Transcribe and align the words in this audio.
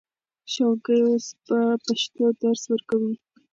ښوونکي 0.51 0.97
اوس 1.07 1.25
په 1.45 1.57
پښتو 1.85 2.25
درس 2.41 2.63
ورکوي. 2.71 3.13